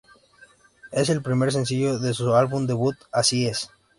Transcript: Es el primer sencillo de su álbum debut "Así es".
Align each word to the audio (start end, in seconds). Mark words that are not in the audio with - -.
Es 0.91 1.09
el 1.11 1.21
primer 1.21 1.51
sencillo 1.51 1.99
de 1.99 2.15
su 2.15 2.33
álbum 2.33 2.65
debut 2.65 2.95
"Así 3.11 3.45
es". 3.45 3.69